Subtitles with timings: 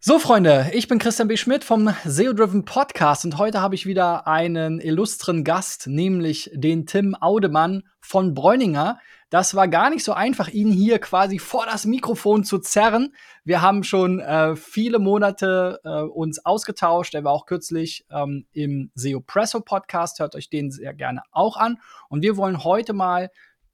[0.00, 1.36] So, Freunde, ich bin Christian B.
[1.36, 6.86] Schmidt vom SEO Driven Podcast und heute habe ich wieder einen illustren Gast, nämlich den
[6.86, 9.00] Tim Audemann von Bräuninger.
[9.28, 13.12] Das war gar nicht so einfach, ihn hier quasi vor das Mikrofon zu zerren.
[13.42, 17.16] Wir haben schon äh, viele Monate äh, uns ausgetauscht.
[17.16, 20.20] Er war auch kürzlich ähm, im SEO Presso Podcast.
[20.20, 21.78] Hört euch den sehr gerne auch an.
[22.08, 23.30] Und wir wollen heute mal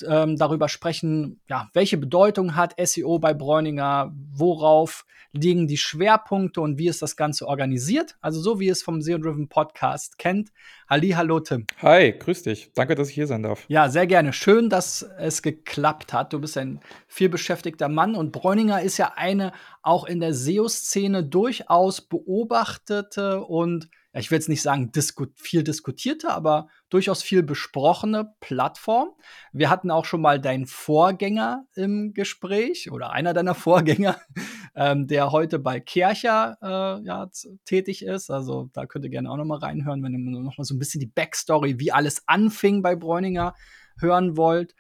[0.07, 5.05] ähm, darüber sprechen, ja, welche Bedeutung hat SEO bei Bräuninger, worauf
[5.35, 8.17] liegen die Schwerpunkte und wie ist das Ganze organisiert.
[8.21, 10.51] Also so wie es vom SEO Driven Podcast kennt.
[10.89, 11.67] Halli, hallo Tim.
[11.83, 12.71] Hi, grüß dich.
[12.75, 13.65] Danke, dass ich hier sein darf.
[13.69, 14.33] Ja, sehr gerne.
[14.33, 16.33] Schön, dass es geklappt hat.
[16.33, 22.01] Du bist ein vielbeschäftigter Mann und Bräuninger ist ja eine auch in der SEO-Szene durchaus
[22.01, 23.89] beobachtete und
[24.21, 29.11] ich will jetzt nicht sagen disku viel diskutierte, aber durchaus viel besprochene Plattform.
[29.53, 34.21] Wir hatten auch schon mal deinen Vorgänger im Gespräch oder einer deiner Vorgänger,
[34.77, 37.29] ähm, der heute bei Kercher äh, ja,
[37.65, 38.31] tätig ist.
[38.31, 40.79] Also da könnt ihr gerne auch noch mal reinhören, wenn ihr noch mal so ein
[40.79, 43.55] bisschen die Backstory, wie alles anfing bei Bräuninger,
[43.99, 44.75] hören wollt.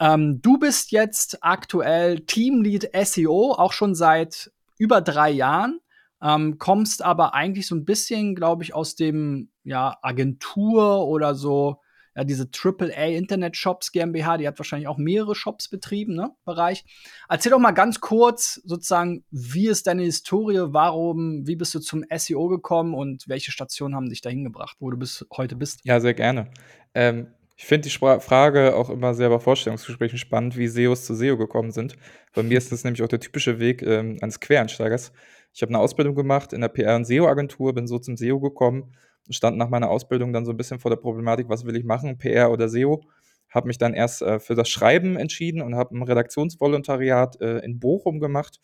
[0.00, 5.80] Ähm, du bist jetzt aktuell Teamlead SEO, auch schon seit über drei Jahren.
[6.22, 11.80] Ähm, kommst aber eigentlich so ein bisschen, glaube ich, aus dem ja, Agentur oder so,
[12.18, 16.84] ja, diese AAA Internet Shops GmbH, die hat wahrscheinlich auch mehrere Shops betrieben, ne, Bereich.
[17.28, 22.04] Erzähl doch mal ganz kurz sozusagen, wie ist deine Historie, warum, wie bist du zum
[22.12, 25.80] SEO gekommen und welche Stationen haben dich dahin gebracht, wo du bis heute bist?
[25.84, 26.50] Ja, sehr gerne.
[26.92, 31.14] Ähm, ich finde die Spra Frage auch immer sehr bei Vorstellungsgesprächen spannend, wie SEOs zu
[31.14, 31.94] SEO gekommen sind.
[32.34, 35.12] Bei mir ist das nämlich auch der typische Weg ähm, eines Quereinsteigers.
[35.52, 38.92] Ich habe eine Ausbildung gemacht in der PR- und SEO-Agentur, bin so zum SEO gekommen
[39.26, 41.84] und stand nach meiner Ausbildung dann so ein bisschen vor der Problematik, was will ich
[41.84, 43.02] machen, PR oder SEO.
[43.50, 47.80] Habe mich dann erst äh, für das Schreiben entschieden und habe ein Redaktionsvolontariat äh, in
[47.80, 48.60] Bochum gemacht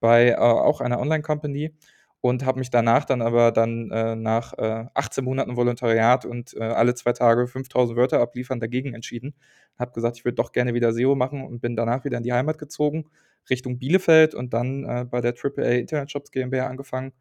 [0.00, 1.72] bei äh, auch einer Online-Company
[2.20, 6.62] und habe mich danach dann aber dann äh, nach äh, 18 Monaten Volontariat und äh,
[6.62, 9.34] alle zwei Tage 5000 Wörter abliefern dagegen entschieden.
[9.78, 12.32] Habe gesagt, ich würde doch gerne wieder SEO machen und bin danach wieder in die
[12.32, 13.10] Heimat gezogen
[13.50, 17.12] Richtung Bielefeld und dann äh, bei der AAA Internet Shops GmbH angefangen,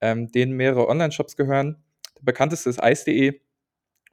[0.00, 1.82] ähm, denen mehrere Online-Shops gehören.
[2.16, 3.40] Der bekannteste ist ice.de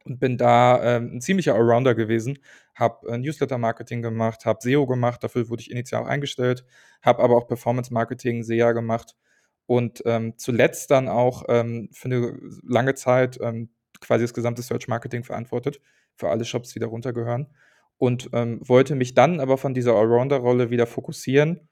[0.05, 2.39] und bin da ähm, ein ziemlicher Allrounder gewesen.
[2.75, 6.65] Habe äh, Newsletter-Marketing gemacht, habe SEO gemacht, dafür wurde ich initial auch eingestellt,
[7.01, 9.15] habe aber auch Performance-Marketing, SEA gemacht
[9.65, 15.23] und ähm, zuletzt dann auch ähm, für eine lange Zeit ähm, quasi das gesamte Search-Marketing
[15.23, 15.81] verantwortet,
[16.15, 17.47] für alle Shops, die darunter gehören
[17.97, 21.67] und ähm, wollte mich dann aber von dieser Allrounder-Rolle wieder fokussieren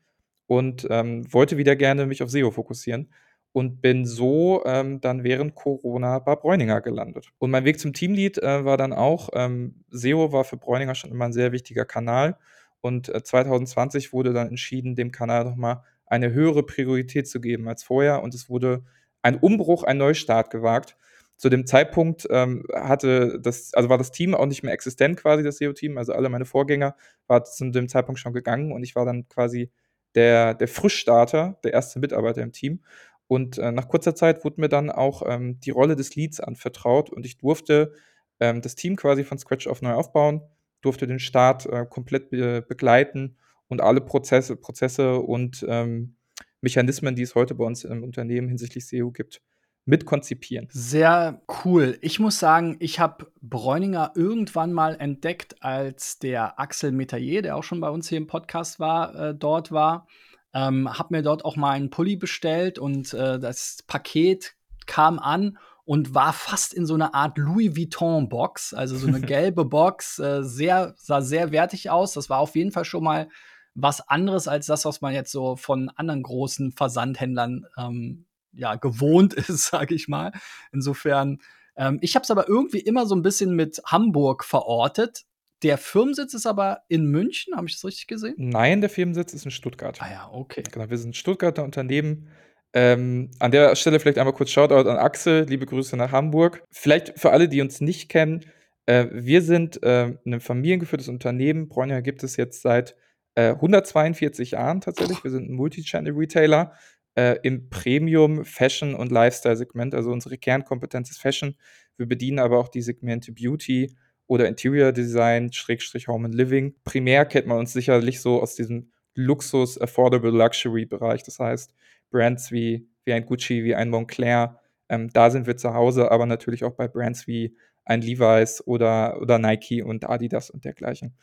[0.48, 3.10] und ähm, wollte wieder gerne mich auf SEO fokussieren
[3.52, 7.30] und bin so ähm, dann während Corona bei Bräuninger gelandet.
[7.38, 11.12] Und mein Weg zum Teamlead äh, war dann auch, ähm, SEO war für Bräuninger schon
[11.12, 12.38] immer ein sehr wichtiger Kanal
[12.82, 17.84] und äh, 2020 wurde dann entschieden, dem Kanal nochmal eine höhere Priorität zu geben als
[17.84, 18.84] vorher und es wurde
[19.22, 20.98] ein Umbruch, ein Neustart gewagt
[21.38, 25.44] zu dem Zeitpunkt ähm, hatte das, also war das Team auch nicht mehr existent quasi,
[25.44, 25.98] das SEO-Team.
[25.98, 26.96] Also alle meine Vorgänger
[27.28, 29.72] waren zu dem Zeitpunkt schon gegangen und ich war dann quasi
[30.16, 32.84] der, der Frischstarter, der erste Mitarbeiter im Team.
[33.28, 37.10] Und äh, nach kurzer Zeit wurde mir dann auch ähm, die Rolle des Leads anvertraut
[37.10, 37.94] und ich durfte
[38.40, 40.42] ähm, das Team quasi von Scratch auf neu aufbauen,
[40.82, 46.16] durfte den Start äh, komplett be begleiten und alle Prozesse, Prozesse und ähm,
[46.62, 49.42] Mechanismen, die es heute bei uns im Unternehmen hinsichtlich SEO gibt,
[49.86, 50.68] mitkonzipieren.
[50.72, 51.98] Sehr cool.
[52.02, 57.64] Ich muss sagen, ich habe Bräuninger irgendwann mal entdeckt, als der Axel Metayer, der auch
[57.64, 60.08] schon bei uns hier im Podcast war, äh, dort war.
[60.54, 64.56] Ähm, hab mir dort auch mal einen Pulli bestellt und äh, das Paket
[64.86, 69.20] kam an und war fast in so einer Art Louis Vuitton Box, also so eine
[69.22, 72.14] gelbe Box, äh, sehr sah sehr wertig aus.
[72.14, 73.28] Das war auf jeden Fall schon mal
[73.76, 79.34] was anderes als das, was man jetzt so von anderen großen Versandhändlern ähm, ja, gewohnt
[79.50, 80.32] ist, sage ich mal.
[80.72, 81.40] Insofern,
[81.76, 85.24] ähm, ich habe es aber irgendwie immer so ein bisschen mit Hamburg verortet.
[85.64, 88.36] Der Firmensitz ist aber in München, habe ich das richtig gesehen?
[88.38, 90.02] Nein, der Firmensitz ist in Stuttgart.
[90.02, 90.64] Ah ja, okay.
[90.70, 92.30] Genau, wir sind Stuttgarter Unternehmen.
[92.74, 96.64] Ähm, an der Stelle vielleicht einmal kurz Shoutout an Axel, liebe Grüße nach Hamburg.
[96.72, 98.44] Vielleicht für alle, die uns nicht kennen,
[98.86, 101.70] äh, wir sind äh, ein familiengeführtes Unternehmen.
[101.70, 102.96] Bräuninger gibt es jetzt seit
[103.36, 105.24] äh, 142 Jahren tatsächlich.
[105.24, 106.74] Wir sind ein Multi-Channel-Retailer
[107.16, 109.94] äh, im Premium, Fashion und Lifestyle-Segment.
[109.94, 111.56] Also unsere Kernkompetenz ist Fashion.
[111.98, 113.96] Wir bedienen aber auch die Segmente Beauty
[114.28, 116.76] oder Interior Design, Schrägstrich Home and Living.
[116.84, 121.24] Primär kennt man uns sicherlich so aus diesem Luxus, Affordable Luxury Bereich.
[121.24, 121.74] Das heißt,
[122.10, 126.26] Brands wie, wie ein Gucci, wie ein Moncler, ähm, da sind wir zu Hause, aber
[126.26, 127.56] natürlich auch bei Brands wie
[127.86, 131.16] ein Levi's oder, oder Nike und Adidas und dergleichen.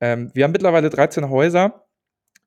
[0.00, 1.83] Ähm, wir haben mittlerweile 13 Häuser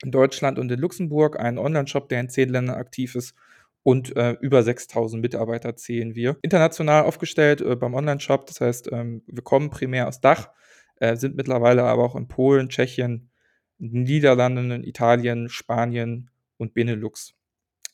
[0.04, 3.36] in Deutschland und in Luxemburg, einen Online-Shop, der in zehn Ländern aktiv ist.
[3.84, 6.38] Und äh, über 6000 Mitarbeiter zählen wir.
[6.42, 10.50] International aufgestellt äh, beim Online-Shop, das heißt, ähm, wir kommen primär aus Dach,
[10.98, 13.30] äh, sind mittlerweile aber auch in Polen, Tschechien,
[13.78, 17.37] Niederlanden, Italien, Spanien und Benelux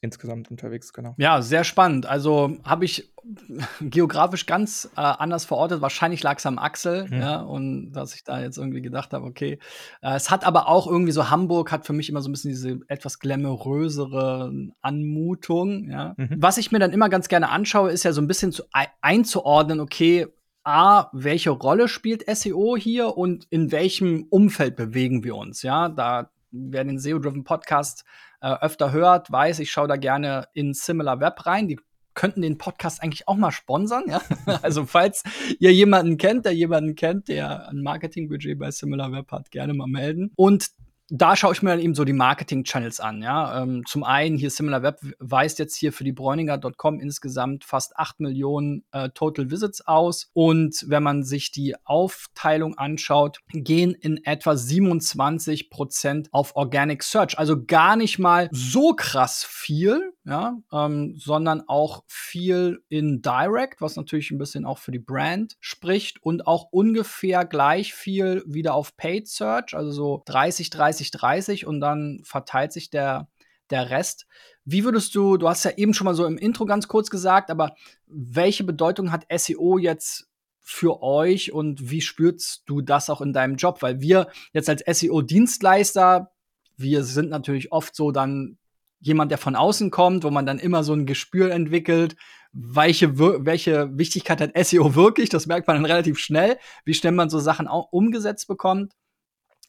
[0.03, 1.15] insgesamt unterwegs, genau.
[1.17, 2.05] Ja, sehr spannend.
[2.05, 3.13] Also habe ich
[3.81, 5.81] geografisch ganz äh, anders verortet.
[5.81, 7.21] Wahrscheinlich lag es am Axel, mhm.
[7.21, 9.59] ja, und dass ich da jetzt irgendwie gedacht habe, okay.
[10.01, 12.51] Äh, es hat aber auch irgendwie so Hamburg hat für mich immer so ein bisschen
[12.51, 14.51] diese etwas glamourösere
[14.81, 16.15] Anmutung, ja.
[16.17, 16.35] Mhm.
[16.38, 18.63] Was ich mir dann immer ganz gerne anschaue, ist ja so ein bisschen zu,
[19.01, 20.27] einzuordnen, okay,
[20.65, 25.61] A, welche Rolle spielt SEO hier und in welchem Umfeld bewegen wir uns?
[25.61, 28.05] Ja, da wer den SEO-Driven Podcast
[28.41, 31.67] äh, öfter hört, weiß, ich schaue da gerne in Similar Web rein.
[31.67, 31.79] Die
[32.13, 34.21] könnten den Podcast eigentlich auch mal sponsern, ja.
[34.61, 35.23] also falls
[35.59, 39.88] ihr jemanden kennt, der jemanden kennt, der ein Marketingbudget bei Similar Web hat, gerne mal
[39.88, 40.31] melden.
[40.35, 40.69] Und
[41.09, 43.21] da schaue ich mir dann eben so die Marketing-Channels an.
[43.21, 43.61] Ja?
[43.61, 48.85] Ähm, zum einen hier SimilarWeb weist jetzt hier für die Bräuninger.com insgesamt fast 8 Millionen
[48.91, 50.29] äh, Total Visits aus.
[50.33, 57.38] Und wenn man sich die Aufteilung anschaut, gehen in etwa 27 Prozent auf Organic Search.
[57.38, 63.97] Also gar nicht mal so krass viel, ja, ähm, sondern auch viel in Direct, was
[63.97, 68.95] natürlich ein bisschen auch für die Brand spricht und auch ungefähr gleich viel wieder auf
[68.95, 73.27] Paid Search, also so 30, 30 30-30 und dann verteilt sich der,
[73.69, 74.27] der Rest.
[74.65, 77.51] Wie würdest du, du hast ja eben schon mal so im Intro ganz kurz gesagt,
[77.51, 77.75] aber
[78.07, 80.29] welche Bedeutung hat SEO jetzt
[80.59, 83.81] für euch und wie spürst du das auch in deinem Job?
[83.81, 86.31] Weil wir jetzt als SEO-Dienstleister,
[86.77, 88.57] wir sind natürlich oft so dann
[88.99, 92.15] jemand, der von außen kommt, wo man dann immer so ein Gespür entwickelt,
[92.53, 97.29] welche, welche Wichtigkeit hat SEO wirklich, das merkt man dann relativ schnell, wie schnell man
[97.29, 98.93] so Sachen auch umgesetzt bekommt.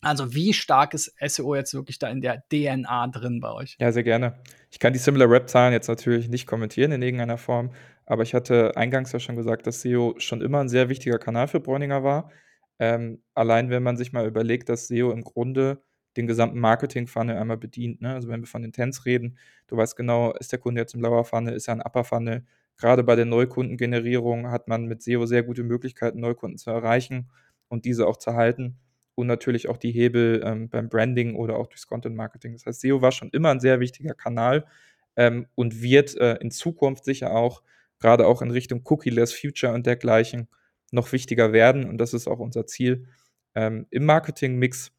[0.05, 3.77] Also wie stark ist SEO jetzt wirklich da in der DNA drin bei euch?
[3.81, 4.39] Ja, sehr gerne.
[4.71, 7.71] Ich kann die Similar Rap Zahlen jetzt natürlich nicht kommentieren in irgendeiner Form,
[8.07, 11.49] aber ich hatte eingangs ja schon gesagt, dass SEO schon immer ein sehr wichtiger Kanal
[11.49, 12.31] für Bräuninger war.
[12.79, 15.83] Ähm, allein wenn man sich mal überlegt, dass SEO im Grunde
[16.17, 18.01] den gesamten Marketing-Funnel einmal bedient.
[18.01, 18.15] Ne?
[18.15, 21.25] Also wenn wir von Intents reden, du weißt genau, ist der Kunde jetzt im Lower
[21.25, 22.45] Funnel, ist er ein Upper Funnel.
[22.77, 27.31] Gerade bei der Neukundengenerierung hat man mit SEO sehr gute Möglichkeiten, Neukunden zu erreichen
[27.69, 28.79] und diese auch zu halten
[29.15, 32.53] und natürlich auch die Hebel ähm, beim Branding oder auch durchs Content Marketing.
[32.53, 34.67] Das heißt, SEO war schon immer ein sehr wichtiger Kanal
[35.17, 37.63] ähm, und wird äh, in Zukunft sicher auch,
[38.01, 40.49] gerade auch in Richtung Cookie-less Future und dergleichen,
[40.91, 41.89] noch wichtiger werden.
[41.89, 43.07] Und das ist auch unser Ziel.
[43.55, 44.93] Ähm, Im Marketing-Mix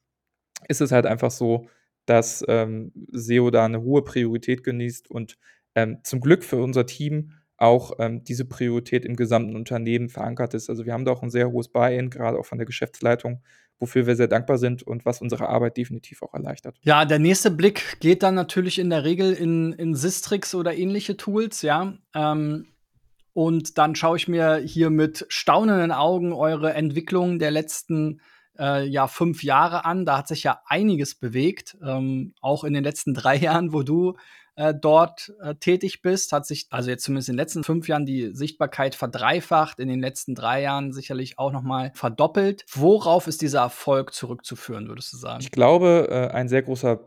[0.67, 1.67] ist es halt einfach so,
[2.05, 5.37] dass ähm, SEO da eine hohe Priorität genießt und
[5.75, 10.69] ähm, zum Glück für unser Team auch ähm, diese Priorität im gesamten Unternehmen verankert ist.
[10.69, 13.41] Also wir haben da auch ein sehr hohes Buy-in, gerade auch von der Geschäftsleitung,
[13.79, 16.77] wofür wir sehr dankbar sind und was unsere Arbeit definitiv auch erleichtert.
[16.81, 21.17] Ja, der nächste Blick geht dann natürlich in der Regel in, in Sistrix oder ähnliche
[21.17, 21.93] Tools, ja.
[22.13, 22.67] Ähm,
[23.33, 28.21] und dann schaue ich mir hier mit staunenden Augen eure Entwicklung der letzten
[28.57, 30.05] äh, ja, fünf Jahre an.
[30.05, 34.15] Da hat sich ja einiges bewegt, ähm, auch in den letzten drei Jahren, wo du
[34.55, 38.05] äh, dort äh, tätig bist, hat sich also jetzt zumindest in den letzten fünf Jahren
[38.05, 42.65] die Sichtbarkeit verdreifacht, in den letzten drei Jahren sicherlich auch noch mal verdoppelt.
[42.71, 45.41] Worauf ist dieser Erfolg zurückzuführen, würdest du sagen?
[45.41, 46.99] Ich glaube, äh, ein sehr großer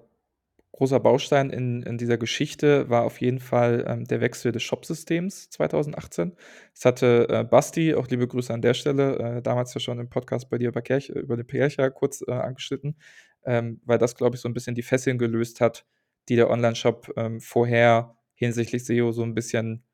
[0.78, 5.50] großer Baustein in, in dieser Geschichte war auf jeden Fall ähm, der Wechsel des Shopsystems
[5.50, 6.36] 2018.
[6.72, 10.08] Das hatte äh, Basti, auch liebe Grüße an der Stelle, äh, damals ja schon im
[10.08, 12.96] Podcast bei dir über, Kirch, über den Kircher kurz äh, angeschnitten,
[13.44, 15.84] ähm, weil das, glaube ich, so ein bisschen die Fesseln gelöst hat,
[16.28, 19.84] die der Online-Shop ähm, vorher hinsichtlich SEO so ein bisschen,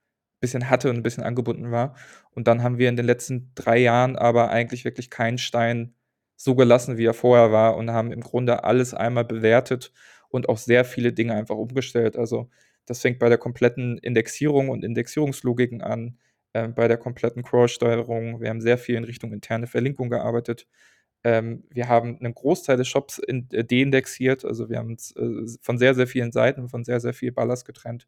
[0.41, 1.97] bisschen hatte und ein bisschen angebunden war.
[2.31, 5.95] Und dann haben wir in den letzten drei Jahren aber eigentlich wirklich keinen Stein
[6.37, 9.93] so gelassen, wie er vorher war und haben im Grunde alles einmal bewertet
[10.29, 12.17] und auch sehr viele Dinge einfach umgestellt.
[12.17, 12.51] Also
[12.87, 16.19] das fängt bei der kompletten Indexierung und Indexierungslogiken an,
[16.53, 18.41] äh, bei der kompletten Crawl-Steuerung.
[18.41, 20.67] Wir haben sehr viel in Richtung interne Verlinkung gearbeitet.
[21.25, 25.47] Ähm, wir haben einen Großteil des Shops in, äh, deindexiert, also wir haben uns äh,
[25.63, 28.07] von sehr, sehr vielen Seiten, von sehr, sehr viel Ballast getrennt.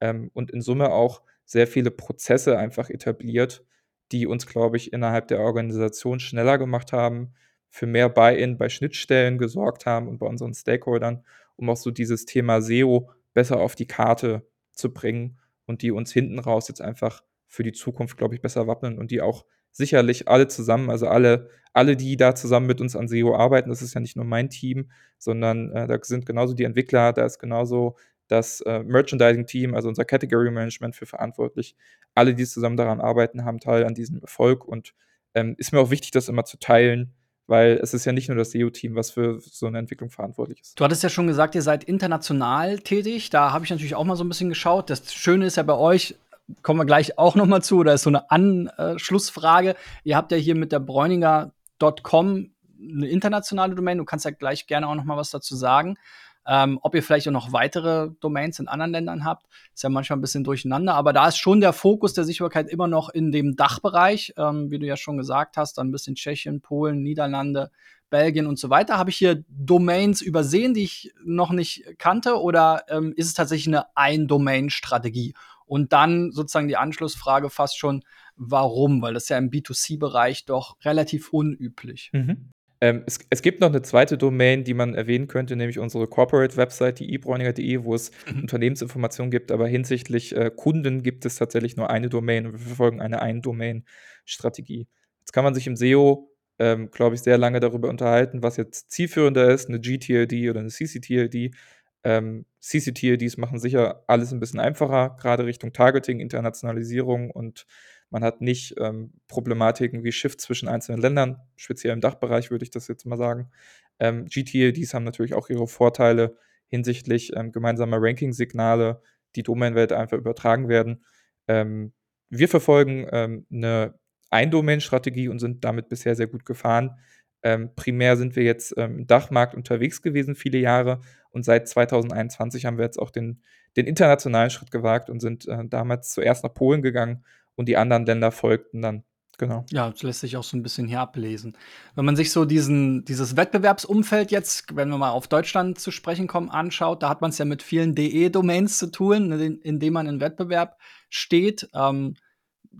[0.00, 3.64] Ähm, und in Summe auch sehr viele Prozesse einfach etabliert,
[4.12, 7.34] die uns, glaube ich, innerhalb der Organisation schneller gemacht haben,
[7.70, 11.24] für mehr Buy-in bei Schnittstellen gesorgt haben und bei unseren Stakeholdern,
[11.56, 16.12] um auch so dieses Thema SEO besser auf die Karte zu bringen und die uns
[16.12, 20.28] hinten raus jetzt einfach für die Zukunft, glaube ich, besser wappnen und die auch sicherlich
[20.28, 23.94] alle zusammen, also alle, alle, die da zusammen mit uns an SEO arbeiten, das ist
[23.94, 27.96] ja nicht nur mein Team, sondern äh, da sind genauso die Entwickler, da ist genauso
[28.28, 31.76] das äh, Merchandising-Team, also unser Category Management für verantwortlich.
[32.14, 34.94] Alle, die zusammen daran arbeiten, haben Teil an diesem Erfolg und
[35.34, 37.12] ähm, ist mir auch wichtig, das immer zu teilen,
[37.46, 40.78] weil es ist ja nicht nur das SEO-Team, was für so eine Entwicklung verantwortlich ist.
[40.78, 43.30] Du hattest ja schon gesagt, ihr seid international tätig.
[43.30, 44.90] Da habe ich natürlich auch mal so ein bisschen geschaut.
[44.90, 46.14] Das Schöne ist ja bei euch,
[46.62, 49.76] kommen wir gleich auch noch mal zu, da ist so eine Anschlussfrage.
[50.04, 53.98] Ihr habt ja hier mit der Bräuninger.com eine internationale Domain.
[53.98, 55.96] Du kannst ja gleich gerne auch noch mal was dazu sagen.
[56.44, 60.18] Ähm, ob ihr vielleicht auch noch weitere Domains in anderen Ländern habt, ist ja manchmal
[60.18, 60.94] ein bisschen durcheinander.
[60.94, 64.80] Aber da ist schon der Fokus der Sichtbarkeit immer noch in dem Dachbereich, ähm, wie
[64.80, 67.70] du ja schon gesagt hast, dann ein bisschen Tschechien, Polen, Niederlande,
[68.10, 68.98] Belgien und so weiter.
[68.98, 73.68] Habe ich hier Domains übersehen, die ich noch nicht kannte, oder ähm, ist es tatsächlich
[73.68, 75.34] eine Ein-Domain-Strategie?
[75.72, 78.04] Und dann sozusagen die Anschlussfrage fast schon,
[78.36, 79.00] warum?
[79.00, 82.10] Weil das ist ja im B2C-Bereich doch relativ unüblich.
[82.12, 82.50] Mhm.
[82.82, 86.98] Ähm, es, es, gibt noch eine zweite Domain, die man erwähnen könnte, nämlich unsere Corporate-Website,
[86.98, 88.42] die ebräuninger.de, wo es mhm.
[88.42, 89.50] Unternehmensinformationen gibt.
[89.50, 94.88] Aber hinsichtlich äh, Kunden gibt es tatsächlich nur eine Domain und wir verfolgen eine Ein-Domain-Strategie.
[95.20, 98.90] Jetzt kann man sich im SEO, ähm, glaube ich, sehr lange darüber unterhalten, was jetzt
[98.90, 101.54] zielführender ist, eine GTLD oder eine CCTLD.
[102.04, 107.66] Ähm, CCTLDs machen sicher alles ein bisschen einfacher, gerade Richtung Targeting, Internationalisierung und
[108.10, 112.70] man hat nicht ähm, Problematiken wie Shift zwischen einzelnen Ländern, speziell im Dachbereich würde ich
[112.70, 113.50] das jetzt mal sagen.
[113.98, 119.00] Ähm, GTLDs haben natürlich auch ihre Vorteile hinsichtlich ähm, gemeinsamer Ranking-Signale,
[119.34, 121.04] die Domain-Welt einfach übertragen werden.
[121.48, 121.92] Ähm,
[122.28, 123.94] wir verfolgen ähm, eine
[124.30, 126.98] Ein-Domain-Strategie und sind damit bisher sehr gut gefahren.
[127.42, 131.00] Ähm, primär sind wir jetzt im Dachmarkt unterwegs gewesen, viele Jahre.
[131.32, 133.42] Und seit 2021 haben wir jetzt auch den,
[133.76, 137.24] den internationalen Schritt gewagt und sind äh, damals zuerst nach Polen gegangen
[137.56, 139.04] und die anderen Länder folgten dann.
[139.38, 139.64] Genau.
[139.70, 141.56] Ja, das lässt sich auch so ein bisschen hier ablesen.
[141.94, 146.26] Wenn man sich so diesen, dieses Wettbewerbsumfeld jetzt, wenn wir mal auf Deutschland zu sprechen
[146.26, 149.94] kommen, anschaut, da hat man es ja mit vielen DE-Domains zu tun, in, in dem
[149.94, 150.76] man in Wettbewerb
[151.08, 151.68] steht.
[151.74, 152.14] Ähm,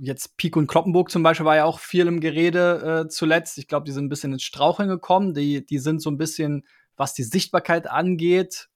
[0.01, 3.59] jetzt Pik und Kloppenburg zum Beispiel war ja auch viel im Gerede äh, zuletzt.
[3.59, 5.35] Ich glaube, die sind ein bisschen ins Straucheln gekommen.
[5.35, 6.65] Die, die sind so ein bisschen,
[6.97, 8.69] was die Sichtbarkeit angeht,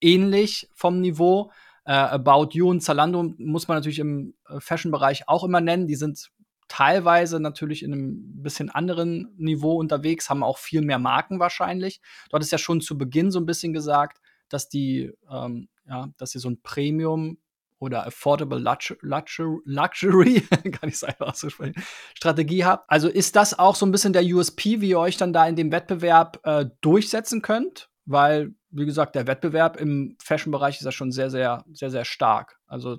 [0.00, 1.50] ähnlich vom Niveau.
[1.84, 5.86] Äh, About You und Zalando muss man natürlich im äh, Fashion-Bereich auch immer nennen.
[5.86, 6.30] Die sind
[6.68, 12.00] teilweise natürlich in einem bisschen anderen Niveau unterwegs, haben auch viel mehr Marken wahrscheinlich.
[12.30, 16.30] Du hattest ja schon zu Beginn so ein bisschen gesagt, dass die, ähm, ja, dass
[16.30, 17.38] sie so ein Premium
[17.82, 21.74] oder Affordable Luxury, kann ich es einfach aussprechen,
[22.14, 22.88] Strategie habt.
[22.88, 25.56] Also ist das auch so ein bisschen der USP, wie ihr euch dann da in
[25.56, 27.90] dem Wettbewerb äh, durchsetzen könnt?
[28.04, 32.58] Weil wie gesagt, der Wettbewerb im Fashion-Bereich ist ja schon sehr, sehr, sehr, sehr stark.
[32.66, 32.98] Also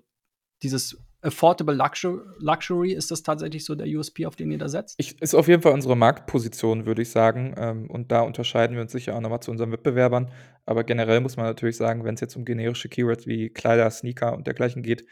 [0.61, 4.95] dieses Affordable Luxury, ist das tatsächlich so der USP, auf den ihr da setzt?
[4.97, 7.55] Ich, ist auf jeden Fall unsere Marktposition, würde ich sagen.
[7.57, 10.31] Ähm, und da unterscheiden wir uns sicher auch nochmal zu unseren Wettbewerbern.
[10.65, 14.33] Aber generell muss man natürlich sagen, wenn es jetzt um generische Keywords wie Kleider, Sneaker
[14.33, 15.05] und dergleichen geht,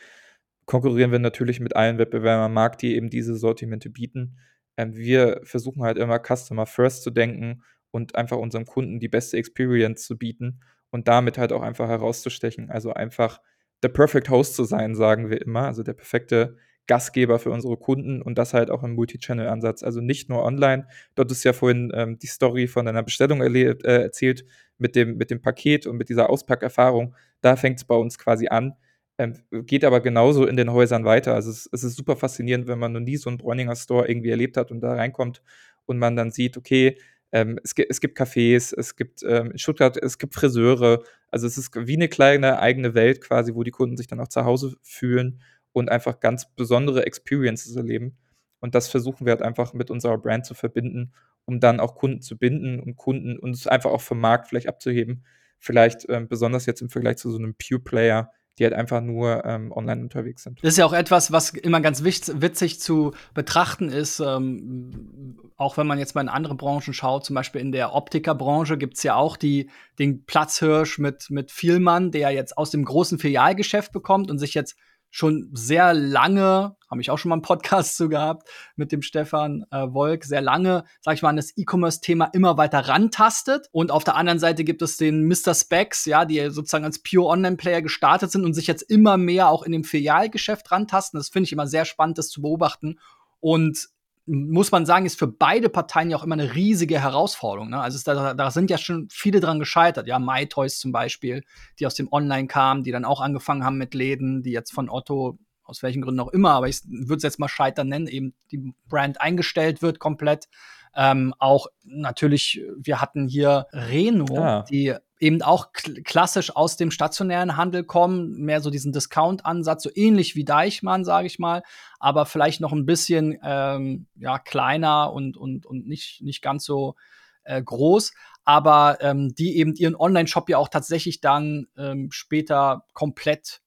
[0.66, 4.38] konkurrieren wir natürlich mit allen Wettbewerbern am Markt, die eben diese Sortimente bieten.
[4.78, 9.38] Ähm, wir versuchen halt immer Customer First zu denken und einfach unserem Kunden die beste
[9.38, 12.70] Experience zu bieten und damit halt auch einfach herauszustechen.
[12.70, 13.40] Also einfach
[13.84, 15.66] der Perfect Host zu sein, sagen wir immer.
[15.66, 16.58] Also der perfekte
[16.88, 19.84] Gastgeber für unsere Kunden und das halt auch im Multi-Channel-Ansatz.
[19.84, 20.88] Also nicht nur online.
[21.16, 24.46] Dort ist ja vorhin ähm, die Story von deiner Bestellung erlebt, äh, erzählt
[24.78, 27.16] mit dem, mit dem Paket und mit dieser Auspackerfahrung.
[27.42, 28.74] Da fängt es bei uns quasi an.
[29.18, 29.36] Ähm,
[29.66, 31.36] geht aber genauso in den Häusern weiter.
[31.36, 34.32] Also es, es, ist super faszinierend, wenn man noch nie so einen Bräuninger Store irgendwie
[34.32, 35.42] erlebt hat und da reinkommt
[35.86, 36.98] und man dann sieht, okay,
[37.32, 41.04] ähm, es, gibt, es gibt Cafés, es gibt ähm, in Stuttgart, es gibt Friseure.
[41.30, 44.28] Also es ist wie eine kleine eigene Welt quasi, wo die Kunden sich dann auch
[44.28, 48.18] zu Hause fühlen und einfach ganz besondere Experiences erleben.
[48.60, 51.14] Und das versuchen wir halt einfach mit unserer Brand zu verbinden,
[51.46, 55.26] um dann auch Kunden zu binden und Kunden uns einfach auch vom Markt vielleicht abzuheben.
[55.58, 59.46] Vielleicht ähm, besonders jetzt im Vergleich zu so einem Pure Player, die halt einfach nur
[59.46, 60.60] ähm, online unterwegs sind.
[60.62, 64.20] Das ist ja auch etwas, was immer ganz witzig zu betrachten ist.
[64.20, 68.78] Ähm, auch wenn man jetzt mal in andere Branchen schaut, zum Beispiel in der Optikerbranche
[68.78, 73.20] gibt es ja auch die, den Platzhirsch mit, mit Vielmann, der jetzt aus dem großen
[73.20, 74.76] Filialgeschäft bekommt und sich jetzt
[75.12, 79.66] schon sehr lange, habe ich auch schon mal einen Podcast zu gehabt mit dem Stefan
[79.70, 83.68] äh, Wolk, sehr lange, sag ich mal, an das E-Commerce-Thema immer weiter rantastet.
[83.72, 85.54] Und auf der anderen Seite gibt es den Mr.
[85.54, 89.64] Specs, ja, die sozusagen als Pure Online-Player gestartet sind und sich jetzt immer mehr auch
[89.64, 91.20] in dem Filialgeschäft rantasten.
[91.20, 92.98] Das finde ich immer sehr spannend, das zu beobachten.
[93.40, 93.90] Und
[94.26, 97.70] muss man sagen, ist für beide Parteien ja auch immer eine riesige Herausforderung.
[97.70, 97.82] Ne?
[97.82, 100.08] Also da, da, sind ja schon viele dran gescheitert.
[100.08, 101.44] Ja, MyToys zum Beispiel,
[101.80, 104.90] die aus dem Online kamen, die dann auch angefangen haben mit Läden, die jetzt von
[104.90, 108.34] Otto, aus welchen Gründen auch immer, aber ich würde es jetzt mal Scheitern nennen, eben
[108.52, 110.50] die Brand eingestellt wird komplett.
[110.94, 114.66] Ähm, auch natürlich, wir hatten hier Reno, ah.
[114.70, 115.72] die eben auch
[116.04, 121.28] klassisch aus dem stationären Handel kommen, mehr so diesen Discount-Ansatz, so ähnlich wie Deichmann, sage
[121.28, 121.62] ich mal,
[122.00, 126.96] aber vielleicht noch ein bisschen ähm, ja, kleiner und, und, und nicht, nicht ganz so
[127.44, 128.14] äh, groß,
[128.44, 133.62] aber ähm, die eben ihren Online-Shop ja auch tatsächlich dann ähm, später komplett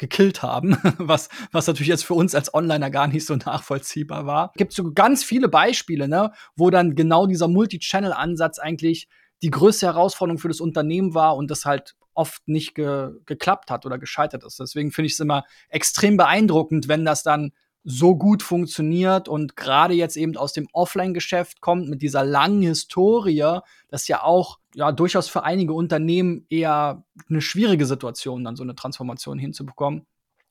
[0.00, 4.52] gekillt haben, was, was natürlich jetzt für uns als Onliner gar nicht so nachvollziehbar war.
[4.56, 9.08] Gibt so ganz viele Beispiele, ne, wo dann genau dieser Multi-Channel-Ansatz eigentlich
[9.42, 13.86] die größte Herausforderung für das Unternehmen war und das halt oft nicht ge geklappt hat
[13.86, 14.58] oder gescheitert ist.
[14.58, 17.52] Deswegen finde ich es immer extrem beeindruckend, wenn das dann
[17.84, 23.60] so gut funktioniert und gerade jetzt eben aus dem Offline-Geschäft kommt mit dieser langen Historie,
[23.88, 28.74] das ja auch ja durchaus für einige Unternehmen eher eine schwierige Situation, dann so eine
[28.74, 30.06] Transformation hinzubekommen.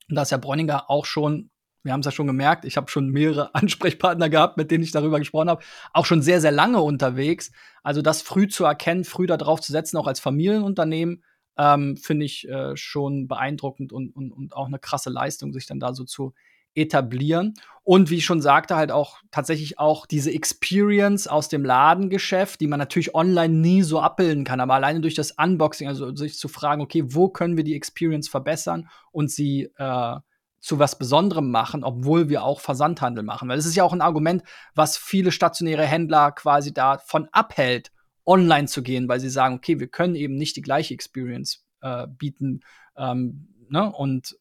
[0.08, 1.50] Und da ist ja Bräuninger auch schon,
[1.82, 4.92] wir haben es ja schon gemerkt, ich habe schon mehrere Ansprechpartner gehabt, mit denen ich
[4.92, 7.50] darüber gesprochen habe, auch schon sehr, sehr lange unterwegs.
[7.82, 11.22] Also das früh zu erkennen, früh darauf zu setzen, auch als Familienunternehmen,
[11.56, 15.80] ähm, finde ich äh, schon beeindruckend und, und, und auch eine krasse Leistung, sich dann
[15.80, 16.34] da so zu
[16.74, 17.54] etablieren.
[17.82, 22.66] Und wie ich schon sagte, halt auch tatsächlich auch diese Experience aus dem Ladengeschäft, die
[22.66, 26.48] man natürlich online nie so abbilden kann, aber alleine durch das Unboxing, also sich zu
[26.48, 30.16] fragen, okay, wo können wir die Experience verbessern und sie äh,
[30.60, 33.48] zu was Besonderem machen, obwohl wir auch Versandhandel machen.
[33.48, 34.42] Weil das ist ja auch ein Argument,
[34.74, 37.92] was viele stationäre Händler quasi davon abhält,
[38.26, 42.06] online zu gehen, weil sie sagen, okay, wir können eben nicht die gleiche Experience äh,
[42.06, 42.60] bieten.
[42.96, 43.92] Ähm, ne?
[43.92, 44.36] Und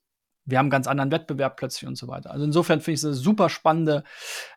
[0.47, 2.31] wir haben einen ganz anderen Wettbewerb plötzlich und so weiter.
[2.31, 4.03] Also insofern finde ich es eine super spannende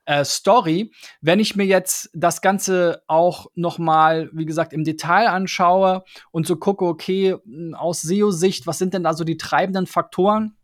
[0.04, 0.92] äh, Story.
[1.20, 6.46] Wenn ich mir jetzt das Ganze auch noch mal, wie gesagt, im Detail anschaue und
[6.46, 7.36] so gucke, okay,
[7.74, 10.56] aus SEO-Sicht, was sind denn da so die treibenden Faktoren?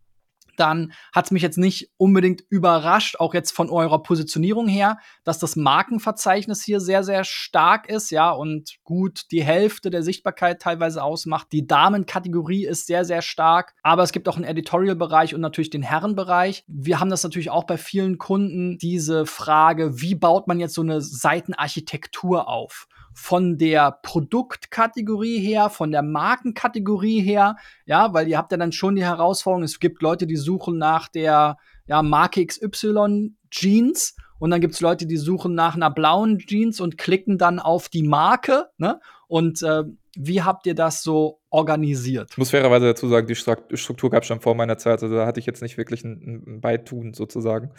[0.57, 5.39] Dann hat es mich jetzt nicht unbedingt überrascht, auch jetzt von eurer Positionierung her, dass
[5.39, 11.03] das Markenverzeichnis hier sehr, sehr stark ist, ja, und gut die Hälfte der Sichtbarkeit teilweise
[11.03, 11.49] ausmacht.
[11.53, 15.83] Die Damenkategorie ist sehr, sehr stark, aber es gibt auch einen Editorial-Bereich und natürlich den
[15.83, 16.65] Herrenbereich.
[16.67, 20.83] Wir haben das natürlich auch bei vielen Kunden, diese Frage, wie baut man jetzt so
[20.83, 22.87] eine Seitenarchitektur auf?
[23.19, 27.57] Von der Produktkategorie her, von der Markenkategorie her,
[27.87, 31.09] ja, weil ihr habt ja dann schon die Herausforderung, es gibt Leute, die suchen nach
[31.09, 31.57] der
[31.87, 36.99] ja, Marke XY Jeans und dann gibt's Leute, die suchen nach einer blauen Jeans und
[36.99, 39.01] klicken dann auf die Marke, ne?
[39.29, 39.85] Und äh,
[40.19, 42.33] wie habt ihr das so organisiert?
[42.33, 45.27] Ich muss fairerweise dazu sagen, die Struktur gab es schon vor meiner Zeit, also da
[45.27, 47.71] hatte ich jetzt nicht wirklich ein, ein Beitun sozusagen.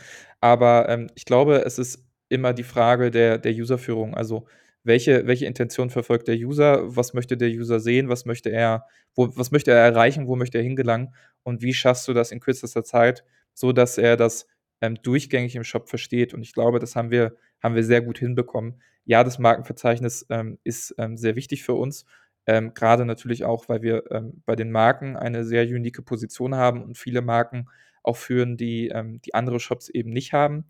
[0.41, 4.15] Aber ähm, ich glaube, es ist immer die Frage der, der Userführung.
[4.15, 4.47] Also
[4.87, 9.29] welche, welche Intention verfolgt der User, was möchte der User sehen, was möchte er, wo,
[9.35, 12.83] was möchte er erreichen, wo möchte er hingelangen und wie schaffst du das in kürzester
[12.83, 13.23] Zeit,
[13.53, 14.47] so dass er das
[14.81, 16.33] ähm, durchgängig im Shop versteht.
[16.33, 18.81] Und ich glaube, das haben wir, haben wir sehr gut hinbekommen.
[19.05, 22.05] Ja, das Markenverzeichnis ähm, ist ähm, sehr wichtig für uns.
[22.45, 26.81] Ähm, gerade natürlich auch, weil wir ähm, bei den Marken eine sehr unique Position haben
[26.83, 27.67] und viele Marken
[28.03, 30.65] auch führen, die, ähm, die andere Shops eben nicht haben.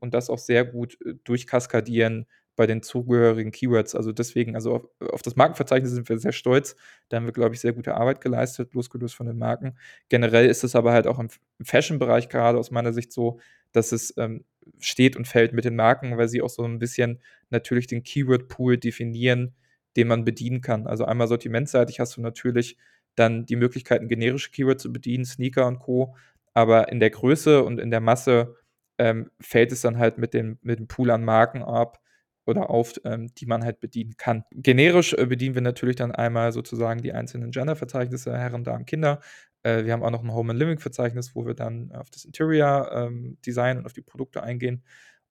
[0.00, 2.26] und das auch sehr gut äh, durchkaskadieren
[2.58, 3.94] bei den zugehörigen Keywords.
[3.94, 6.74] Also deswegen, also auf, auf, das Markenverzeichnis sind wir sehr stolz.
[7.08, 9.78] Da haben wir, glaube ich, sehr gute Arbeit geleistet, losgelöst von den Marken.
[10.08, 11.28] Generell ist es aber halt auch im
[11.62, 13.38] Fashion-Bereich gerade aus meiner Sicht so,
[13.70, 14.44] dass es ähm,
[14.80, 18.76] steht und fällt mit den Marken, weil sie auch so ein bisschen natürlich den Keyword-Pool
[18.76, 19.54] definieren,
[19.96, 20.88] den man bedienen kann.
[20.88, 22.76] Also einmal sortimentseitig hast du natürlich
[23.14, 26.16] dann die Möglichkeiten, generische Keywords zu bedienen, Sneaker und Co.
[26.54, 28.56] Aber in der Größe und in der Masse
[28.98, 32.00] ähm, fällt es dann halt mit dem, mit dem Pool an Marken ab,
[32.48, 34.44] oder auf, ähm, die man halt bedienen kann.
[34.52, 39.20] Generisch äh, bedienen wir natürlich dann einmal sozusagen die einzelnen Gender-Verzeichnisse, Herren, Damen, Kinder.
[39.62, 43.76] Äh, wir haben auch noch ein Home and Living-Verzeichnis, wo wir dann auf das Interior-Design
[43.76, 44.82] ähm, und auf die Produkte eingehen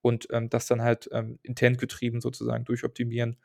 [0.02, 1.80] und ähm, das dann halt ähm, intent
[2.22, 3.38] sozusagen durchoptimieren,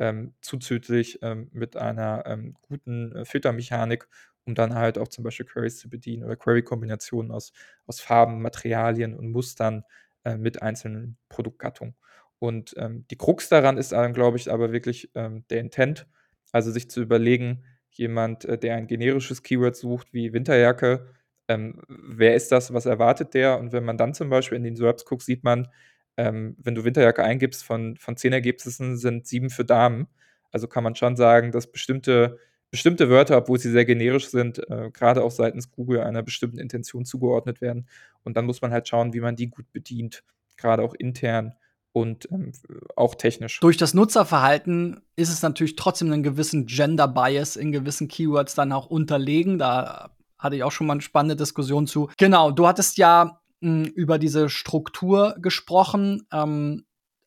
[0.00, 4.08] ähm, zuzüglich ähm, mit einer ähm, guten äh, Filtermechanik,
[4.44, 7.52] um dann halt auch zum Beispiel Queries zu bedienen oder Query-Kombinationen aus,
[7.86, 9.84] aus Farben, Materialien und Mustern
[10.24, 11.94] äh, mit einzelnen Produktgattungen.
[12.40, 16.08] Und ähm, die Krux daran ist glaube ich, aber wirklich ähm, der Intent.
[16.52, 21.06] Also sich zu überlegen, jemand, äh, der ein generisches Keyword sucht wie Winterjacke,
[21.48, 23.58] ähm, wer ist das, was erwartet der?
[23.58, 25.68] Und wenn man dann zum Beispiel in den SERPs guckt, sieht man,
[26.16, 30.06] ähm, wenn du Winterjacke eingibst, von, von zehn Ergebnissen sind sieben für Damen.
[30.52, 32.38] Also kann man schon sagen, dass bestimmte,
[32.70, 37.04] bestimmte Wörter, obwohl sie sehr generisch sind, äh, gerade auch seitens Google einer bestimmten Intention
[37.04, 37.88] zugeordnet werden.
[38.24, 40.22] Und dann muss man halt schauen, wie man die gut bedient,
[40.56, 41.54] gerade auch intern
[41.92, 42.52] und ähm,
[42.96, 43.60] auch technisch.
[43.60, 48.86] Durch das Nutzerverhalten ist es natürlich trotzdem einen gewissen Gender-Bias in gewissen Keywords dann auch
[48.86, 49.58] unterlegen.
[49.58, 52.08] Da hatte ich auch schon mal eine spannende Diskussion zu.
[52.16, 56.26] Genau, du hattest ja mh, hm, über diese Struktur gesprochen.
[56.32, 56.84] Ähm,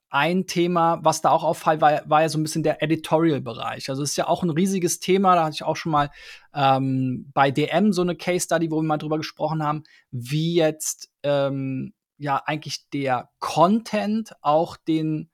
[0.10, 3.90] ein Thema, was da auch auffällt, war, war ja so ein bisschen der Editorial-Bereich.
[3.90, 5.36] Also es ist ja auch ein riesiges Thema.
[5.36, 6.12] Da hatte ich auch schon mal
[6.54, 11.10] ähm, bei DM so eine Case Study, wo wir mal drüber gesprochen haben, wie jetzt
[11.24, 15.30] ähm, ja eigentlich der Content auch den,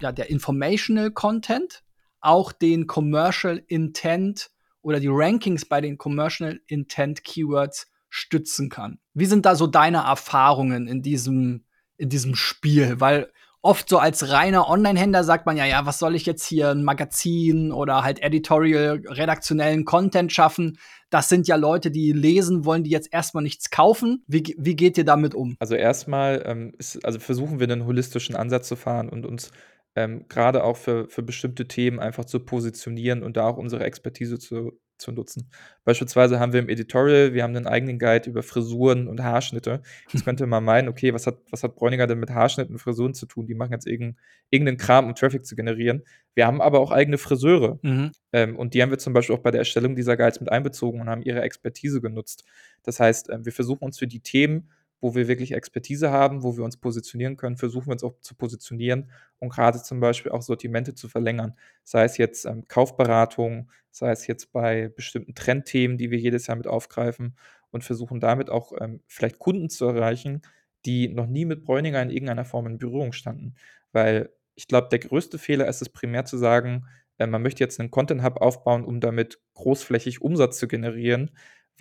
[0.00, 1.82] ja, der Informational Content,
[2.20, 8.98] auch den Commercial Intent oder die Rankings bei den Commercial Intent Keywords stützen kann.
[9.14, 11.64] Wie sind da so deine Erfahrungen in diesem,
[11.96, 13.00] in diesem Spiel?
[13.00, 16.70] Weil oft so als reiner Online-Händler sagt man ja, ja, was soll ich jetzt hier
[16.70, 20.78] ein Magazin oder halt editorial, redaktionellen Content schaffen?
[21.10, 24.24] Das sind ja Leute, die lesen wollen, die jetzt erstmal nichts kaufen.
[24.26, 25.56] Wie, wie geht ihr damit um?
[25.60, 26.72] Also erstmal ähm,
[27.02, 29.52] also versuchen wir einen holistischen Ansatz zu fahren und uns
[29.94, 34.38] ähm, gerade auch für, für bestimmte Themen einfach zu positionieren und da auch unsere Expertise
[34.38, 34.72] zu,
[35.02, 35.50] zu nutzen.
[35.84, 39.82] Beispielsweise haben wir im Editorial, wir haben einen eigenen Guide über Frisuren und Haarschnitte.
[40.10, 43.14] Jetzt könnte man meinen, okay, was hat, was hat Bräuninger denn mit Haarschnitten und Frisuren
[43.14, 43.46] zu tun?
[43.46, 44.18] Die machen jetzt irgendeinen,
[44.50, 46.02] irgendeinen Kram, um Traffic zu generieren.
[46.34, 47.78] Wir haben aber auch eigene Friseure.
[47.82, 48.12] Mhm.
[48.32, 51.00] Ähm, und die haben wir zum Beispiel auch bei der Erstellung dieser Guides mit einbezogen
[51.00, 52.44] und haben ihre Expertise genutzt.
[52.82, 54.70] Das heißt, äh, wir versuchen uns für die Themen,
[55.02, 58.34] wo wir wirklich Expertise haben, wo wir uns positionieren können, versuchen wir uns auch zu
[58.36, 59.10] positionieren
[59.40, 61.54] und gerade zum Beispiel auch Sortimente zu verlängern.
[61.84, 66.56] Sei es jetzt ähm, Kaufberatung, sei es jetzt bei bestimmten Trendthemen, die wir jedes Jahr
[66.56, 67.36] mit aufgreifen
[67.70, 70.42] und versuchen damit auch ähm, vielleicht Kunden zu erreichen,
[70.86, 73.54] die noch nie mit Bräuninger in irgendeiner Form in Berührung standen.
[73.92, 76.86] Weil ich glaube, der größte Fehler ist es primär zu sagen,
[77.18, 81.30] äh, man möchte jetzt einen Content Hub aufbauen, um damit großflächig Umsatz zu generieren,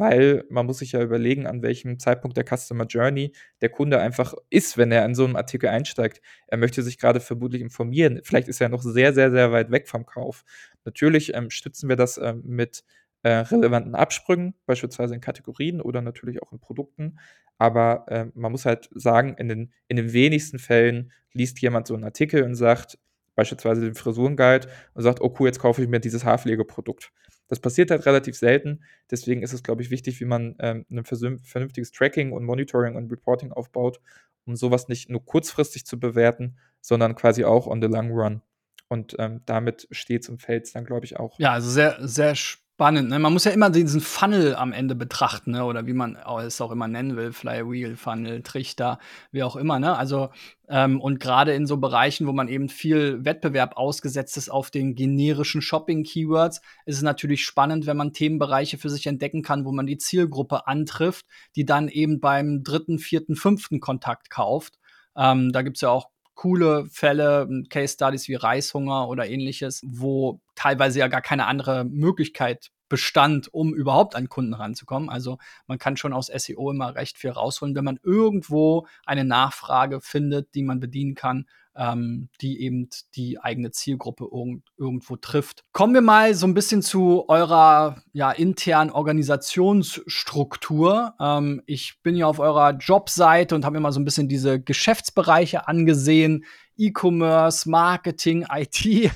[0.01, 4.33] weil man muss sich ja überlegen, an welchem Zeitpunkt der Customer Journey der Kunde einfach
[4.49, 6.21] ist, wenn er in so einem Artikel einsteigt.
[6.47, 8.19] Er möchte sich gerade vermutlich informieren.
[8.23, 10.43] Vielleicht ist er noch sehr, sehr, sehr weit weg vom Kauf.
[10.85, 12.83] Natürlich ähm, stützen wir das ähm, mit
[13.21, 17.19] äh, relevanten Absprüngen, beispielsweise in Kategorien oder natürlich auch in Produkten.
[17.59, 21.93] Aber äh, man muss halt sagen, in den, in den wenigsten Fällen liest jemand so
[21.93, 22.97] einen Artikel und sagt,
[23.35, 27.11] beispielsweise den Frisurenguide und sagt, oh cool, jetzt kaufe ich mir dieses Haarpflegeprodukt.
[27.47, 28.83] Das passiert halt relativ selten.
[29.09, 33.11] Deswegen ist es, glaube ich, wichtig, wie man ähm, ein vernünftiges Tracking und Monitoring und
[33.11, 33.99] Reporting aufbaut,
[34.45, 38.41] um sowas nicht nur kurzfristig zu bewerten, sondern quasi auch on the long run.
[38.87, 41.39] Und ähm, damit steht es und fällt es dann, glaube ich, auch.
[41.39, 42.35] Ja, also sehr, sehr
[42.81, 43.09] spannend.
[43.09, 43.19] Ne?
[43.19, 45.65] Man muss ja immer diesen Funnel am Ende betrachten, ne?
[45.65, 48.97] oder wie man es auch immer nennen will, Flywheel, Funnel, Trichter,
[49.31, 49.77] wie auch immer.
[49.77, 49.95] Ne?
[49.95, 50.29] Also
[50.67, 54.95] ähm, und gerade in so Bereichen, wo man eben viel Wettbewerb ausgesetzt ist auf den
[54.95, 59.85] generischen Shopping-Keywords, ist es natürlich spannend, wenn man Themenbereiche für sich entdecken kann, wo man
[59.85, 64.79] die Zielgruppe antrifft, die dann eben beim dritten, vierten, fünften Kontakt kauft.
[65.15, 70.99] Ähm, da gibt's ja auch coole Fälle, Case Studies wie Reishunger oder ähnliches, wo teilweise
[70.99, 75.09] ja gar keine andere Möglichkeit bestand, um überhaupt an Kunden ranzukommen.
[75.09, 80.01] Also man kann schon aus SEO immer recht viel rausholen, wenn man irgendwo eine Nachfrage
[80.01, 85.63] findet, die man bedienen kann ähm, die eben die eigene Zielgruppe irg irgendwo trifft.
[85.71, 91.13] Kommen wir mal so ein bisschen zu eurer ja, internen Organisationsstruktur.
[91.19, 94.61] Ähm, ich bin ja auf eurer Jobseite und habe mir mal so ein bisschen diese
[94.61, 96.45] Geschäftsbereiche angesehen.
[96.77, 99.11] E-Commerce, Marketing, IT,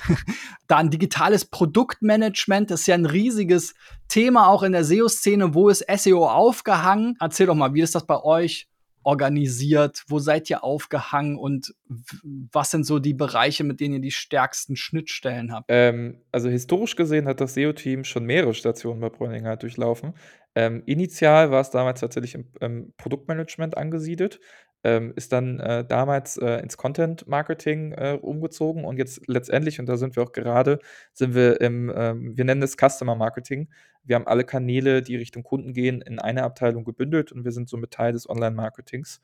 [0.68, 3.76] dann digitales Produktmanagement, das ist ja ein riesiges
[4.08, 5.54] Thema auch in der SEO-Szene.
[5.54, 7.16] Wo ist SEO aufgehangen?
[7.20, 8.68] Erzähl doch mal, wie ist das bei euch
[9.06, 10.04] organisiert?
[10.08, 11.74] Wo seid ihr aufgehangen und
[12.52, 15.66] was sind so die Bereiche, mit denen ihr die stärksten Schnittstellen habt?
[15.70, 20.14] Ähm, also historisch gesehen hat das SEO-Team schon mehrere Stationen bei Bräuninger durchlaufen.
[20.56, 24.40] Ähm, initial war es damals tatsächlich im, im Produktmanagement angesiedelt
[24.86, 29.88] ähm, ist dann äh, damals äh, ins Content Marketing äh, umgezogen und jetzt letztendlich, und
[29.88, 30.78] da sind wir auch gerade,
[31.12, 33.68] sind wir im, ähm, wir nennen es Customer Marketing.
[34.04, 37.68] Wir haben alle Kanäle, die Richtung Kunden gehen, in eine Abteilung gebündelt und wir sind
[37.68, 39.22] somit Teil des Online-Marketings.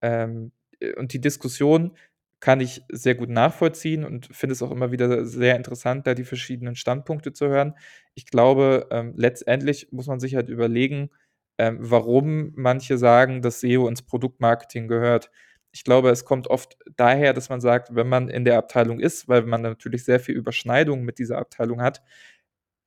[0.00, 1.92] Ähm, äh, und die Diskussion
[2.40, 6.24] kann ich sehr gut nachvollziehen und finde es auch immer wieder sehr interessant, da die
[6.24, 7.74] verschiedenen Standpunkte zu hören.
[8.14, 11.10] Ich glaube, ähm, letztendlich muss man sich halt überlegen,
[11.58, 15.30] ähm, warum manche sagen, dass SEO ins Produktmarketing gehört.
[15.72, 19.28] Ich glaube, es kommt oft daher, dass man sagt, wenn man in der Abteilung ist,
[19.28, 22.02] weil man natürlich sehr viel Überschneidung mit dieser Abteilung hat,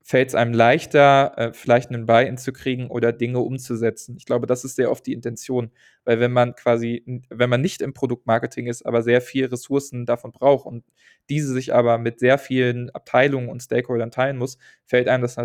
[0.03, 4.15] fällt es einem leichter, äh, vielleicht einen Buy-in zu kriegen oder Dinge umzusetzen.
[4.17, 5.69] Ich glaube, das ist sehr oft die Intention,
[6.06, 10.32] weil wenn man quasi, wenn man nicht im Produktmarketing ist, aber sehr viel Ressourcen davon
[10.32, 10.86] braucht und
[11.30, 15.36] diese sich aber mit sehr vielen Abteilungen und Stakeholdern teilen muss, fällt einem das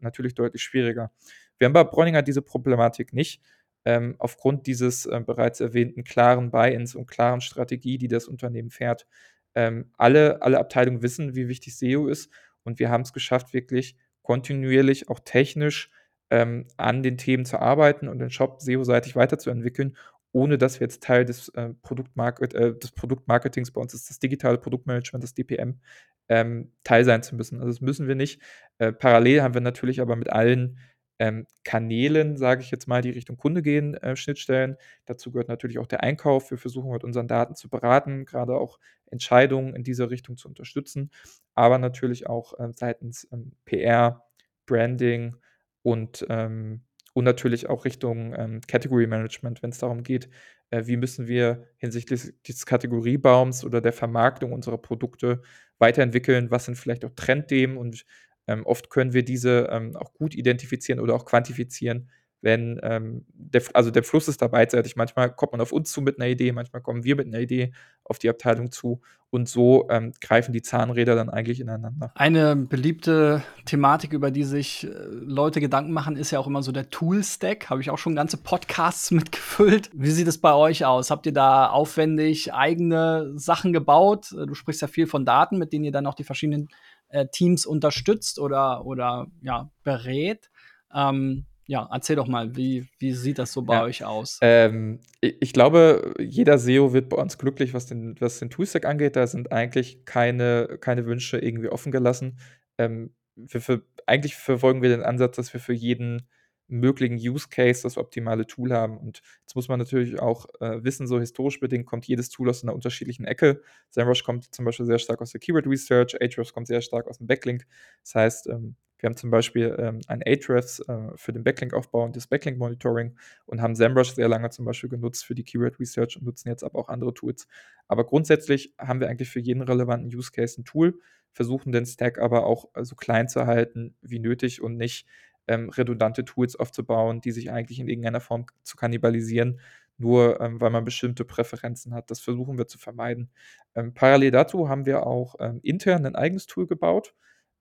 [0.00, 1.10] natürlich deutlich schwieriger.
[1.58, 3.42] Wir haben bei Bräuninger diese Problematik nicht,
[3.84, 9.06] ähm, aufgrund dieses äh, bereits erwähnten klaren Buy-ins und klaren Strategie, die das Unternehmen fährt.
[9.54, 12.30] Ähm, alle, alle Abteilungen wissen, wie wichtig SEO ist
[12.64, 15.90] und wir haben es geschafft, wirklich kontinuierlich, auch technisch
[16.30, 19.96] ähm, an den Themen zu arbeiten und den Shop SEO-seitig weiterzuentwickeln,
[20.32, 24.18] ohne dass wir jetzt Teil des, äh, Produktmarket äh, des Produktmarketings bei uns ist das
[24.18, 25.80] digitale Produktmanagement, das DPM,
[26.28, 27.60] ähm, Teil sein zu müssen.
[27.60, 28.42] Also, das müssen wir nicht.
[28.76, 30.78] Äh, parallel haben wir natürlich aber mit allen
[31.18, 34.76] ähm, Kanälen, sage ich jetzt mal, die Richtung Kunde gehen, äh, Schnittstellen.
[35.06, 36.50] Dazu gehört natürlich auch der Einkauf.
[36.50, 38.78] Wir versuchen mit unseren Daten zu beraten, gerade auch
[39.10, 41.10] Entscheidungen in dieser Richtung zu unterstützen,
[41.54, 44.24] aber natürlich auch äh, seitens ähm, PR,
[44.66, 45.36] Branding
[45.82, 46.82] und, ähm,
[47.14, 50.28] und natürlich auch Richtung ähm, Category Management, wenn es darum geht,
[50.70, 55.42] äh, wie müssen wir hinsichtlich des Kategoriebaums oder der Vermarktung unserer Produkte
[55.78, 58.04] weiterentwickeln, was sind vielleicht auch Trendthemen und
[58.48, 62.08] ähm, oft können wir diese ähm, auch gut identifizieren oder auch quantifizieren,
[62.40, 64.96] wenn ähm, der, also der Fluss ist da beidseitig.
[64.96, 67.72] Manchmal kommt man auf uns zu mit einer Idee, manchmal kommen wir mit einer Idee
[68.04, 72.12] auf die Abteilung zu und so ähm, greifen die Zahnräder dann eigentlich ineinander.
[72.14, 76.72] Eine beliebte Thematik, über die sich äh, Leute Gedanken machen, ist ja auch immer so
[76.72, 77.68] der Tool-Stack.
[77.68, 79.90] Habe ich auch schon ganze Podcasts mitgefüllt.
[79.92, 81.10] Wie sieht es bei euch aus?
[81.10, 84.32] Habt ihr da aufwendig eigene Sachen gebaut?
[84.32, 86.68] Du sprichst ja viel von Daten, mit denen ihr dann auch die verschiedenen
[87.08, 90.50] äh, Teams unterstützt oder, oder ja, berät.
[90.94, 94.38] Ähm, ja, erzähl doch mal, wie, wie sieht das so bei ja, euch aus?
[94.40, 99.16] Ähm, ich glaube, jeder SEO wird bei uns glücklich, was den, was den Toolstack angeht.
[99.16, 102.38] Da sind eigentlich keine, keine Wünsche irgendwie offen gelassen.
[102.78, 103.14] Ähm,
[103.46, 106.26] für, für, eigentlich verfolgen wir den Ansatz, dass wir für jeden
[106.68, 108.98] möglichen Use Case das optimale Tool haben.
[108.98, 112.62] Und jetzt muss man natürlich auch äh, wissen, so historisch bedingt kommt jedes Tool aus
[112.62, 113.62] einer unterschiedlichen Ecke.
[113.90, 117.18] SEMrush kommt zum Beispiel sehr stark aus der Keyword Research, Ahrefs kommt sehr stark aus
[117.18, 117.66] dem Backlink.
[118.02, 122.16] Das heißt, ähm, wir haben zum Beispiel ähm, ein Ahrefs äh, für den Backlink-Aufbau und
[122.16, 126.24] das Backlink-Monitoring und haben SEMrush sehr lange zum Beispiel genutzt für die Keyword Research und
[126.24, 127.46] nutzen jetzt aber auch andere Tools.
[127.86, 130.98] Aber grundsätzlich haben wir eigentlich für jeden relevanten Use Case ein Tool,
[131.32, 135.06] versuchen den Stack aber auch so klein zu halten wie nötig und nicht
[135.48, 139.60] ähm, redundante Tools aufzubauen, die sich eigentlich in irgendeiner Form zu kannibalisieren,
[139.96, 142.10] nur ähm, weil man bestimmte Präferenzen hat.
[142.10, 143.30] Das versuchen wir zu vermeiden.
[143.74, 147.14] Ähm, parallel dazu haben wir auch ähm, intern ein eigenes Tool gebaut,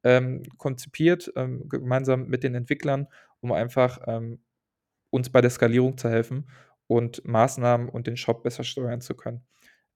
[0.03, 3.07] ähm, konzipiert, ähm, gemeinsam mit den Entwicklern,
[3.41, 3.99] um einfach
[5.09, 6.49] uns bei der Skalierung zu helfen
[6.87, 9.45] und Maßnahmen und den Shop besser steuern zu können.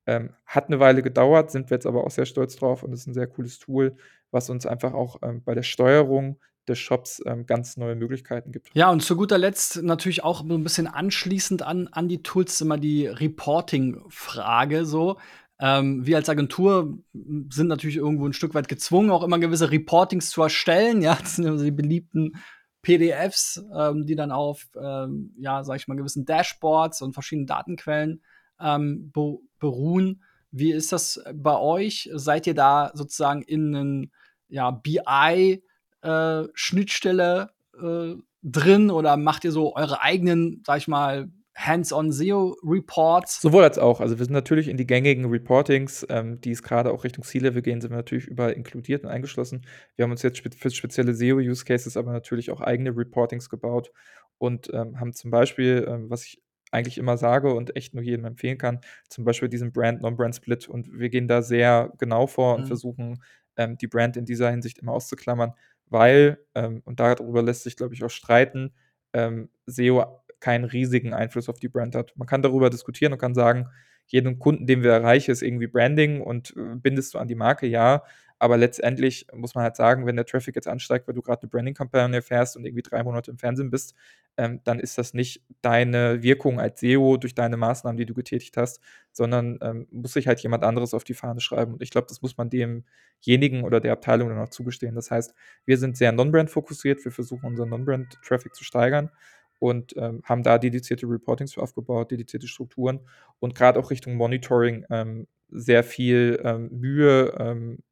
[0.07, 3.07] Ähm, hat eine Weile gedauert, sind wir jetzt aber auch sehr stolz drauf und ist
[3.07, 3.95] ein sehr cooles Tool,
[4.31, 8.69] was uns einfach auch ähm, bei der Steuerung des Shops ähm, ganz neue Möglichkeiten gibt.
[8.73, 12.77] Ja, und zu guter Letzt natürlich auch ein bisschen anschließend an, an die Tools immer
[12.77, 15.17] die Reporting-Frage so.
[15.59, 20.29] Ähm, wir als Agentur sind natürlich irgendwo ein Stück weit gezwungen, auch immer gewisse Reportings
[20.29, 21.01] zu erstellen.
[21.01, 22.33] Ja, das sind also die beliebten
[22.81, 28.23] PDFs, ähm, die dann auf, ähm, ja, sag ich mal, gewissen Dashboards und verschiedenen Datenquellen
[28.59, 29.11] ähm,
[29.59, 30.23] beruhen.
[30.51, 32.09] Wie ist das bei euch?
[32.13, 34.11] Seid ihr da sozusagen in einen
[34.49, 35.63] ja, BI
[36.01, 43.41] äh, Schnittstelle äh, drin oder macht ihr so eure eigenen, sag ich mal, Hands-on SEO-Reports?
[43.41, 43.99] Sowohl als auch.
[43.99, 47.61] Also wir sind natürlich in die gängigen Reportings, ähm, die es gerade auch Richtung C-Level
[47.61, 49.65] gehen, sind wir natürlich überall inkludiert und eingeschlossen.
[49.95, 53.91] Wir haben uns jetzt spe für spezielle SEO-Use-Cases aber natürlich auch eigene Reportings gebaut
[54.37, 58.25] und ähm, haben zum Beispiel, ähm, was ich eigentlich immer sage und echt nur jedem
[58.25, 60.69] empfehlen kann, zum Beispiel diesen Brand-Non-Brand-Split.
[60.69, 62.67] Und wir gehen da sehr genau vor und mhm.
[62.67, 63.23] versuchen,
[63.57, 65.53] ähm, die Brand in dieser Hinsicht immer auszuklammern
[65.91, 68.73] weil, ähm, und darüber lässt sich, glaube ich, auch streiten,
[69.13, 72.13] ähm, SEO keinen riesigen Einfluss auf die Brand hat.
[72.17, 73.67] Man kann darüber diskutieren und kann sagen,
[74.07, 77.67] jeden Kunden, den wir erreichen, ist irgendwie Branding und äh, bindest du an die Marke,
[77.67, 78.03] ja.
[78.41, 81.49] Aber letztendlich muss man halt sagen, wenn der Traffic jetzt ansteigt, weil du gerade eine
[81.49, 83.93] Branding-Kampagne fährst und irgendwie drei Monate im Fernsehen bist,
[84.35, 88.57] ähm, dann ist das nicht deine Wirkung als SEO durch deine Maßnahmen, die du getätigt
[88.57, 91.73] hast, sondern ähm, muss sich halt jemand anderes auf die Fahne schreiben.
[91.73, 94.95] Und ich glaube, das muss man demjenigen oder der Abteilung dann auch zugestehen.
[94.95, 99.11] Das heißt, wir sind sehr Non-Brand fokussiert, wir versuchen unseren Non-Brand-Traffic zu steigern
[99.59, 103.01] und ähm, haben da dedizierte Reportings für aufgebaut, dedizierte Strukturen
[103.37, 107.83] und gerade auch Richtung Monitoring ähm, sehr viel ähm, Mühe ähm,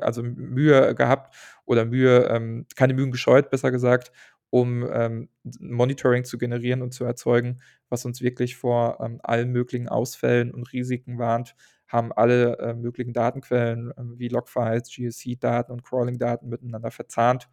[0.00, 4.12] also Mühe gehabt oder Mühe, ähm, keine Mühen gescheut, besser gesagt,
[4.50, 5.28] um ähm,
[5.60, 7.60] Monitoring zu generieren und zu erzeugen,
[7.90, 11.54] was uns wirklich vor ähm, allen möglichen Ausfällen und Risiken warnt,
[11.86, 17.48] haben alle äh, möglichen Datenquellen äh, wie Logfiles, GSC-Daten und Crawling-Daten miteinander verzahnt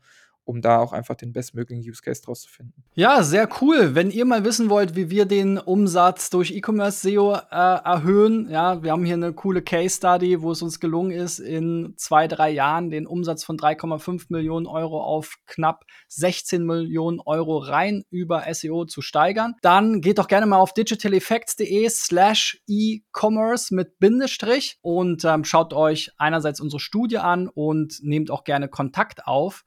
[0.45, 2.84] um da auch einfach den bestmöglichen Use Case draus zu finden.
[2.93, 3.95] Ja, sehr cool.
[3.95, 8.81] Wenn ihr mal wissen wollt, wie wir den Umsatz durch E-Commerce SEO äh, erhöhen, ja,
[8.84, 12.51] wir haben hier eine coole Case Study, wo es uns gelungen ist, in zwei, drei
[12.51, 18.86] Jahren den Umsatz von 3,5 Millionen Euro auf knapp 16 Millionen Euro rein über SEO
[18.86, 19.55] zu steigern.
[19.62, 26.12] Dann geht doch gerne mal auf digitaleffects.de slash e-commerce mit Bindestrich und ähm, schaut euch
[26.17, 29.63] einerseits unsere Studie an und nehmt auch gerne Kontakt auf.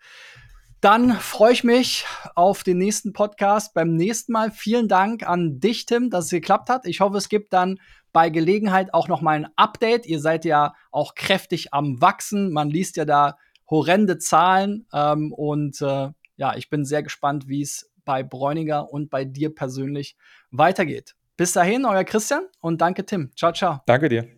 [0.80, 4.52] Dann freue ich mich auf den nächsten Podcast beim nächsten Mal.
[4.52, 6.86] Vielen Dank an dich, Tim, dass es geklappt hat.
[6.86, 7.80] Ich hoffe, es gibt dann
[8.12, 10.06] bei Gelegenheit auch noch mal ein Update.
[10.06, 12.52] Ihr seid ja auch kräftig am Wachsen.
[12.52, 13.36] Man liest ja da
[13.68, 14.86] horrende Zahlen.
[14.92, 19.52] Ähm, und äh, ja, ich bin sehr gespannt, wie es bei Bräuniger und bei dir
[19.52, 20.16] persönlich
[20.50, 21.16] weitergeht.
[21.36, 23.32] Bis dahin, euer Christian und danke, Tim.
[23.36, 23.80] Ciao, ciao.
[23.86, 24.28] Danke dir.